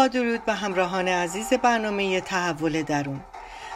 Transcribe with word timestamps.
با 0.00 0.08
درود 0.08 0.44
به 0.44 0.54
همراهان 0.54 1.08
عزیز 1.08 1.52
برنامه 1.52 2.20
تحول 2.20 2.82
درون 2.82 3.20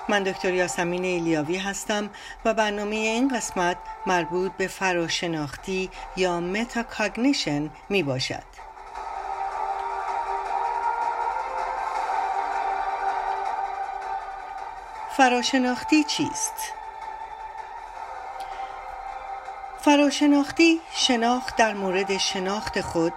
من 0.09 0.23
دکتر 0.23 0.55
یاسمین 0.55 1.05
ایلیاوی 1.05 1.57
هستم 1.57 2.11
و 2.45 2.55
برنامه 2.55 2.97
این 2.97 3.37
قسمت 3.37 3.77
مربوط 4.07 4.52
به 4.52 4.66
فراشناختی 4.66 5.91
یا 6.16 6.41
metacognition 6.41 7.71
می 7.89 8.02
باشد 8.02 8.43
فراشناختی 15.16 16.05
چیست؟ 16.05 16.55
فراشناختی 19.80 20.80
شناخت 20.93 21.56
در 21.56 21.75
مورد 21.75 22.16
شناخت 22.16 22.80
خود 22.80 23.12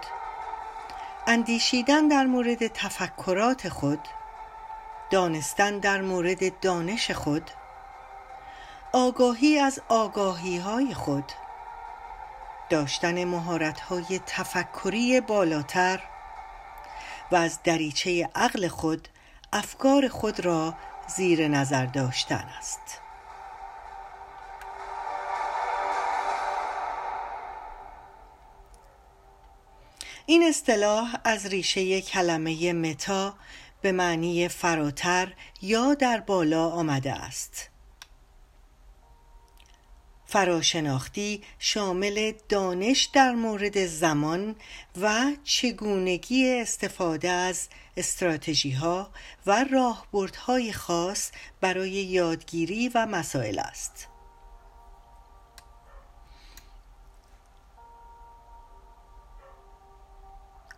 اندیشیدن 1.30 2.08
در 2.08 2.24
مورد 2.24 2.66
تفکرات 2.66 3.68
خود 3.68 4.00
دانستن 5.10 5.78
در 5.78 6.00
مورد 6.00 6.60
دانش 6.60 7.10
خود 7.10 7.50
آگاهی 8.92 9.58
از 9.58 9.80
آگاهی 9.88 10.58
های 10.58 10.94
خود 10.94 11.24
داشتن 12.70 13.24
مهارت 13.24 13.80
های 13.80 14.20
تفکری 14.26 15.20
بالاتر 15.20 16.00
و 17.32 17.36
از 17.36 17.58
دریچه 17.64 18.30
عقل 18.34 18.68
خود 18.68 19.08
افکار 19.52 20.08
خود 20.08 20.40
را 20.40 20.74
زیر 21.16 21.48
نظر 21.48 21.86
داشتن 21.86 22.44
است. 22.58 23.00
این 30.30 30.42
اصطلاح 30.42 31.16
از 31.24 31.46
ریشه 31.46 32.00
کلمه 32.00 32.72
متا 32.72 33.34
به 33.82 33.92
معنی 33.92 34.48
فراتر 34.48 35.32
یا 35.62 35.94
در 35.94 36.20
بالا 36.20 36.68
آمده 36.68 37.12
است 37.12 37.70
فراشناختی 40.26 41.42
شامل 41.58 42.32
دانش 42.48 43.04
در 43.04 43.34
مورد 43.34 43.86
زمان 43.86 44.56
و 45.00 45.32
چگونگی 45.44 46.50
استفاده 46.50 47.30
از 47.30 47.68
استراتژی 47.96 48.70
ها 48.70 49.10
و 49.46 49.64
راهبردهای 49.64 50.72
خاص 50.72 51.30
برای 51.60 51.90
یادگیری 51.90 52.88
و 52.88 53.06
مسائل 53.06 53.58
است. 53.58 54.08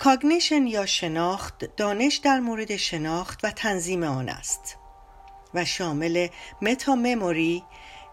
cognition 0.00 0.66
یا 0.66 0.86
شناخت 0.86 1.76
دانش 1.76 2.16
در 2.16 2.40
مورد 2.40 2.76
شناخت 2.76 3.40
و 3.44 3.50
تنظیم 3.50 4.02
آن 4.02 4.28
است 4.28 4.76
و 5.54 5.64
شامل 5.64 6.28
metamemory 6.62 7.64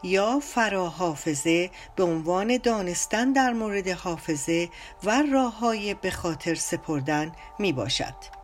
یا 0.03 0.39
فراحافظه 0.39 1.69
به 1.95 2.03
عنوان 2.03 2.57
دانستن 2.57 3.31
در 3.31 3.53
مورد 3.53 3.87
حافظه 3.87 4.69
و 5.03 5.23
راه 5.33 5.59
های 5.59 5.93
به 5.93 6.11
خاطر 6.11 6.55
سپردن 6.55 7.31
می 7.59 7.73
باشد. 7.73 8.36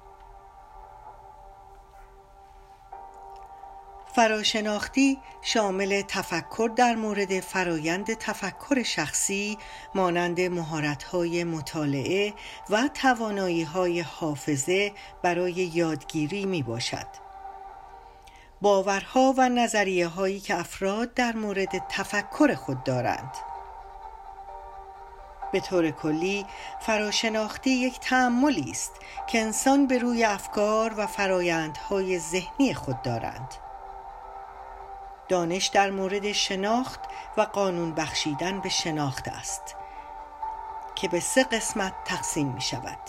فراشناختی 4.15 5.19
شامل 5.41 6.01
تفکر 6.07 6.71
در 6.75 6.95
مورد 6.95 7.39
فرایند 7.39 8.13
تفکر 8.13 8.83
شخصی 8.83 9.57
مانند 9.95 10.41
مهارت‌های 10.41 11.43
مطالعه 11.43 12.33
و 12.69 12.89
توانایی‌های 12.93 13.99
حافظه 13.99 14.91
برای 15.21 15.51
یادگیری 15.51 16.45
می 16.45 16.63
باشد. 16.63 17.07
باورها 18.61 19.33
و 19.37 19.49
نظریه 19.49 20.07
هایی 20.07 20.39
که 20.39 20.59
افراد 20.59 21.13
در 21.13 21.35
مورد 21.35 21.87
تفکر 21.89 22.55
خود 22.55 22.83
دارند 22.83 23.31
به 25.51 25.59
طور 25.59 25.91
کلی 25.91 26.45
فراشناختی 26.81 27.69
یک 27.69 27.99
تعملی 27.99 28.71
است 28.71 28.91
که 29.27 29.41
انسان 29.41 29.87
به 29.87 29.97
روی 29.97 30.23
افکار 30.23 30.93
و 30.97 31.07
فرایندهای 31.07 32.19
ذهنی 32.19 32.73
خود 32.73 33.01
دارند 33.01 33.62
دانش 35.29 35.67
در 35.67 35.91
مورد 35.91 36.31
شناخت 36.31 36.99
و 37.37 37.41
قانون 37.41 37.93
بخشیدن 37.93 38.59
به 38.59 38.69
شناخت 38.69 39.27
است 39.27 39.75
که 40.95 41.07
به 41.07 41.19
سه 41.19 41.43
قسمت 41.43 41.93
تقسیم 42.05 42.47
می 42.47 42.61
شود. 42.61 42.99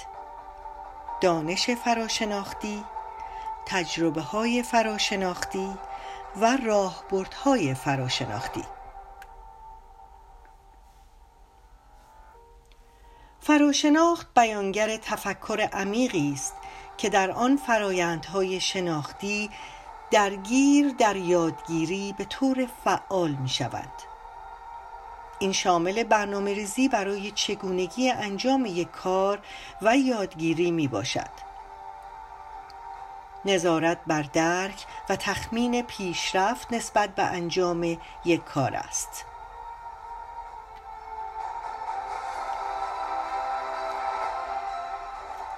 دانش 1.21 1.71
فراشناختی 1.71 2.85
تجربه 3.67 4.21
های 4.21 4.63
فراشناختی 4.63 5.79
و 6.37 6.57
راهبردهای 6.57 7.75
فراشناختی. 7.75 8.65
فراشناخت 13.41 14.35
بیانگر 14.35 14.97
تفکر 14.97 15.69
عمیقی 15.73 16.33
است 16.33 16.55
که 16.97 17.09
در 17.09 17.31
آن 17.31 17.57
فرایندهای 17.57 18.61
شناختی 18.61 19.51
درگیر 20.11 20.95
در 20.99 21.17
یادگیری 21.17 22.15
به 22.19 22.25
طور 22.25 22.69
فعال 22.85 23.31
می 23.31 23.49
شود. 23.49 23.93
این 25.39 25.53
شامل 25.53 26.03
برنامه 26.03 26.55
ریزی 26.55 26.89
برای 26.89 27.31
چگونگی 27.31 28.11
انجام 28.11 28.67
یک 28.67 28.91
کار 28.91 29.39
و 29.83 29.97
یادگیری 29.97 30.71
می 30.71 30.89
باشد. 30.89 31.31
نظارت 33.45 33.99
بر 34.07 34.23
درک 34.23 34.87
و 35.09 35.17
تخمین 35.17 35.83
پیشرفت 35.83 36.73
نسبت 36.73 37.15
به 37.15 37.23
انجام 37.23 37.99
یک 38.25 38.45
کار 38.45 38.75
است. 38.75 39.25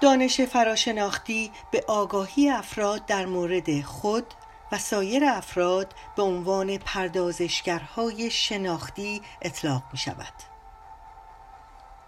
دانش 0.06 0.40
فراشناختی 0.40 1.50
به 1.70 1.84
آگاهی 1.88 2.50
افراد 2.50 3.06
در 3.06 3.26
مورد 3.26 3.82
خود 3.82 4.34
و 4.72 4.78
سایر 4.78 5.24
افراد 5.24 5.94
به 6.16 6.22
عنوان 6.22 6.78
پردازشگرهای 6.78 8.30
شناختی 8.30 9.22
اطلاق 9.42 9.82
می 9.92 9.98
شود. 9.98 10.32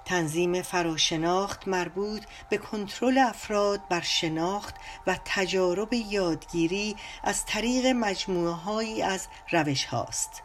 تنظیم 0.05 0.63
فراشناخت 0.63 1.69
مربوط 1.69 2.25
به 2.51 2.59
کنترل 2.59 3.19
افراد 3.19 3.81
بر 3.89 4.01
شناخت 4.01 4.75
و 5.07 5.19
تجارب 5.25 5.93
یادگیری 5.93 6.97
از 7.25 7.47
طریق 7.47 7.87
مجموعه 7.87 8.55
هایی 8.55 9.03
از 9.03 9.27
روش 9.51 9.85
هاست 9.85 10.43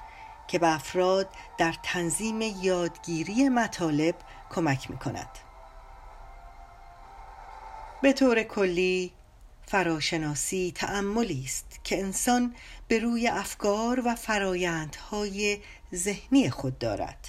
که 0.47 0.59
به 0.59 0.75
افراد 0.75 1.30
در 1.58 1.75
تنظیم 1.84 2.42
یادگیری 2.42 3.50
مطالب 3.50 4.16
کمک 4.50 4.92
می 4.92 4.97
کند. 4.97 5.43
به 8.03 8.14
طور 8.14 8.44
کلی 8.44 9.12
فراشناسی 9.66 10.72
تأملی 10.75 11.44
است 11.46 11.80
که 11.84 12.00
انسان 12.00 12.56
به 12.88 13.00
روی 13.00 13.28
افکار 13.28 14.02
و 14.06 14.16
فرایندهای 14.16 15.58
ذهنی 15.96 16.50
خود 16.50 16.80
دارد. 16.80 17.28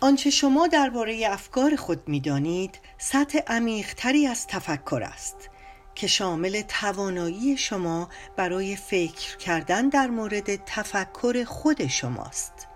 آنچه 0.00 0.30
شما 0.30 0.66
درباره 0.66 1.28
افکار 1.30 1.76
خود 1.76 2.08
می‌دانید 2.08 2.78
سطح 2.98 3.38
عمیقتری 3.46 4.26
از 4.26 4.46
تفکر 4.46 5.02
است. 5.02 5.50
که 5.96 6.06
شامل 6.06 6.62
توانایی 6.62 7.56
شما 7.56 8.08
برای 8.36 8.76
فکر 8.76 9.36
کردن 9.36 9.88
در 9.88 10.06
مورد 10.06 10.64
تفکر 10.64 11.44
خود 11.44 11.86
شماست 11.86 12.68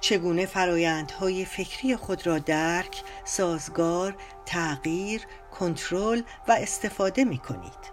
چگونه 0.00 0.46
فرایندهای 0.46 1.44
فکری 1.44 1.96
خود 1.96 2.26
را 2.26 2.38
درک، 2.38 3.02
سازگار، 3.24 4.16
تغییر، 4.46 5.22
کنترل 5.58 6.22
و 6.48 6.52
استفاده 6.52 7.24
می 7.24 7.38
کنید. 7.38 7.92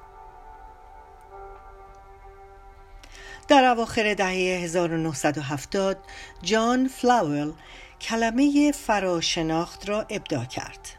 در 3.47 3.63
اواخر 3.63 4.13
دهه 4.13 4.63
1970 4.63 5.97
جان 6.41 6.87
فلاول 6.87 7.53
کلمه 8.01 8.71
فراشناخت 8.71 9.89
را 9.89 10.05
ابدا 10.09 10.45
کرد. 10.45 10.98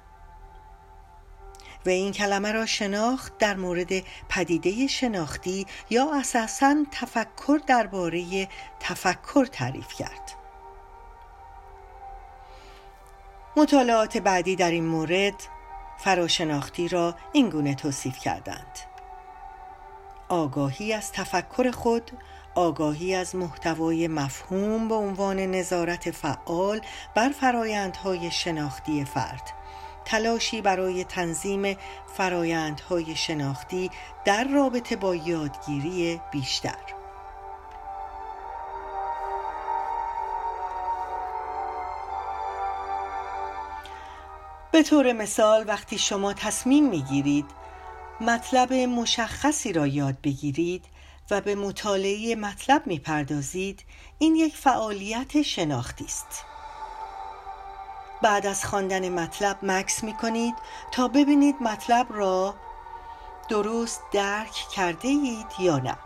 و 1.87 1.89
این 1.89 2.13
کلمه 2.13 2.53
را 2.53 2.67
شناخت 2.67 3.39
در 3.39 3.57
مورد 3.57 3.93
پدیده 4.29 4.87
شناختی 4.87 5.67
یا 5.91 6.15
اساسا 6.15 6.77
تفکر 6.91 7.61
درباره 7.67 8.49
تفکر 8.81 9.45
تعریف 9.45 9.89
کرد. 9.95 10.33
مطالعات 13.57 14.17
بعدی 14.17 14.57
در 14.57 14.71
این 14.71 14.87
مورد 14.87 15.35
فراشناختی 15.99 16.89
را 16.89 17.15
اینگونه 17.33 17.75
توصیف 17.75 18.19
کردند. 18.19 18.79
آگاهی 20.29 20.93
از 20.93 21.13
تفکر 21.13 21.71
خود 21.71 22.11
آگاهی 22.55 23.15
از 23.15 23.37
محتوای 23.37 24.09
مفهوم 24.09 24.89
به 24.89 24.95
عنوان 24.95 25.41
نظارت 25.41 26.11
فعال 26.11 26.81
بر 27.15 27.29
فرایندهای 27.29 28.31
شناختی 28.31 29.05
فرد. 29.05 29.60
تلاشی 30.05 30.63
برای 30.63 31.05
تنظیم 31.05 31.77
فرایندهای 32.17 33.17
شناختی 33.17 33.91
در 34.25 34.45
رابطه 34.45 34.97
با 34.97 35.15
یادگیری 35.15 36.21
بیشتر. 36.33 37.01
به 44.73 44.83
طور 44.83 45.13
مثال 45.13 45.65
وقتی 45.69 45.99
شما 45.99 46.33
تصمیم 46.33 46.89
می‌گیرید 46.89 47.47
مطلب 48.21 48.73
مشخصی 48.73 49.73
را 49.73 49.87
یاد 49.87 50.17
بگیرید 50.23 50.85
و 51.31 51.41
به 51.41 51.55
مطالعه 51.55 52.35
مطلب 52.35 52.87
می‌پردازید 52.87 53.85
این 54.19 54.37
یک 54.37 54.57
فعالیت 54.57 55.43
شناختی 55.43 56.05
است. 56.05 56.45
بعد 58.23 58.47
از 58.47 58.65
خواندن 58.65 59.09
مطلب 59.09 59.57
مکس 59.63 60.05
می 60.05 60.15
کنید 60.15 60.55
تا 60.93 61.09
ببینید 61.09 61.57
مطلب 61.61 62.07
را 62.11 62.55
درست 63.49 64.03
درک 64.13 64.53
کرده 64.53 65.09
اید 65.09 65.47
یا 65.59 65.79
نه 65.79 65.97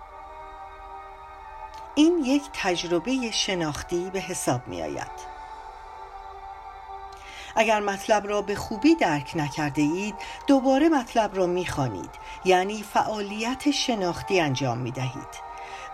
این 1.94 2.24
یک 2.24 2.42
تجربه 2.52 3.30
شناختی 3.30 4.10
به 4.10 4.20
حساب 4.20 4.68
می 4.68 4.82
آید 4.82 5.34
اگر 7.56 7.80
مطلب 7.80 8.28
را 8.28 8.42
به 8.42 8.54
خوبی 8.54 8.94
درک 8.94 9.32
نکرده 9.34 9.82
اید 9.82 10.14
دوباره 10.46 10.88
مطلب 10.88 11.36
را 11.36 11.46
می 11.46 11.66
خانید. 11.66 12.10
یعنی 12.44 12.82
فعالیت 12.82 13.70
شناختی 13.70 14.40
انجام 14.40 14.78
می 14.78 14.90
دهید 14.90 15.44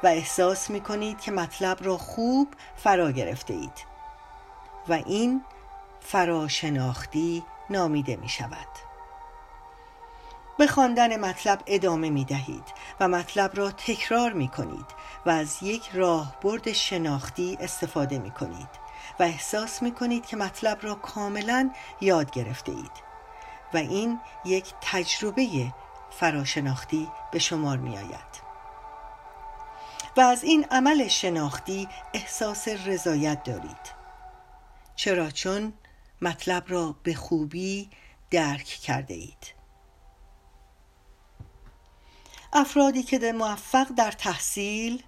و 0.03 0.07
احساس 0.07 0.71
می 0.71 0.81
کنید 0.81 1.21
که 1.21 1.33
مطلب 1.33 1.79
را 1.81 1.99
خوب 1.99 2.49
فرا 2.77 3.11
گرفته 3.11 3.55
اید 3.55 3.87
و 4.89 4.93
این 4.93 5.45
فراشناختی 6.01 7.45
نامیده 7.71 8.17
می 8.17 8.29
شود. 8.29 8.69
به 10.59 10.67
خواندن 10.67 11.21
مطلب 11.21 11.63
ادامه 11.67 12.11
می 12.11 12.25
دهید 12.25 12.65
و 13.01 13.09
مطلب 13.09 13.51
را 13.55 13.71
تکرار 13.71 14.33
می 14.33 14.49
کنید 14.49 14.87
و 15.27 15.31
از 15.31 15.63
یک 15.63 15.91
راهبرد 15.93 16.73
شناختی 16.73 17.59
استفاده 17.61 18.19
می 18.19 18.31
کنید 18.31 18.69
و 19.19 19.23
احساس 19.23 19.83
می 19.83 19.93
کنید 19.93 20.27
که 20.27 20.37
مطلب 20.37 20.79
را 20.83 20.95
کاملا 20.95 21.71
یاد 22.01 22.31
گرفته 22.31 22.73
اید 22.73 23.11
و 23.75 23.77
این 23.77 24.21
یک 24.45 24.75
تجربه 24.81 25.73
فراشناختی 26.11 27.09
به 27.33 27.39
شمار 27.39 27.77
می 27.77 27.99
آید. 27.99 28.41
و 30.17 30.21
از 30.21 30.45
این 30.45 30.67
عمل 30.71 31.09
شناختی 31.09 31.89
احساس 32.15 32.69
رضایت 32.69 33.45
دارید. 33.45 34.01
چرا؟ 34.97 35.31
چون 35.31 35.73
مطلب 36.23 36.65
را 36.69 36.97
به 37.03 37.15
خوبی 37.15 37.91
درک 38.31 38.65
کرده 38.65 39.15
اید. 39.15 39.55
افرادی 42.53 43.03
که 43.03 43.19
در 43.19 43.33
موفق 43.33 43.89
در 43.97 44.11
تحصیل 44.11 45.03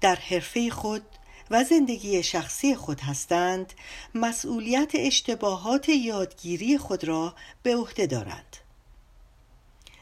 در 0.00 0.14
حرفه 0.14 0.70
خود 0.70 1.02
و 1.50 1.64
زندگی 1.64 2.22
شخصی 2.22 2.74
خود 2.74 3.00
هستند 3.00 3.72
مسئولیت 4.14 4.92
اشتباهات 4.94 5.88
یادگیری 5.88 6.78
خود 6.78 7.04
را 7.04 7.34
به 7.62 7.76
عهده 7.76 8.06
دارند. 8.06 8.56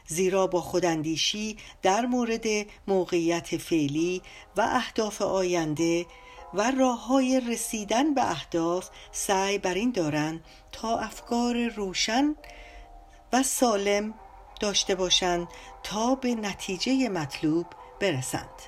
زیرا 0.07 0.47
با 0.47 0.61
خوداندیشی 0.61 1.57
در 1.81 2.05
مورد 2.05 2.45
موقعیت 2.87 3.57
فعلی 3.57 4.21
و 4.57 4.61
اهداف 4.61 5.21
آینده 5.21 6.05
و 6.53 6.71
راه 6.71 7.07
های 7.07 7.39
رسیدن 7.39 8.13
به 8.13 8.31
اهداف 8.31 8.89
سعی 9.11 9.57
بر 9.57 9.73
این 9.73 9.91
دارند 9.91 10.43
تا 10.71 10.97
افکار 10.99 11.67
روشن 11.67 12.35
و 13.33 13.43
سالم 13.43 14.13
داشته 14.59 14.95
باشند 14.95 15.47
تا 15.83 16.15
به 16.15 16.35
نتیجه 16.35 17.09
مطلوب 17.09 17.65
برسند. 17.99 18.61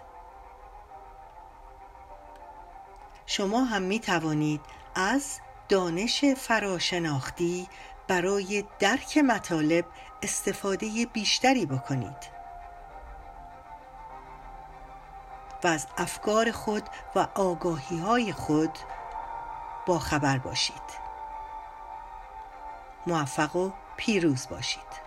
شما 3.26 3.64
هم 3.64 3.82
می 3.82 4.00
توانید 4.00 4.62
از 4.96 5.40
دانش 5.70 6.26
فراشناختی 6.26 7.68
برای 8.08 8.64
درک 8.80 9.18
مطالب 9.18 9.86
استفاده 10.24 11.06
بیشتری 11.14 11.66
بکنید. 11.66 12.33
و 15.64 15.68
از 15.68 15.88
افکار 15.98 16.52
خود 16.52 16.84
و 17.16 17.28
آگاهی 17.36 18.00
های 18.00 18.34
خود 18.34 18.80
با 19.86 20.00
خبر 20.00 20.38
باشید. 20.38 21.04
موفق 23.08 23.56
و 23.56 23.72
پیروز 23.98 24.48
باشید. 24.50 25.03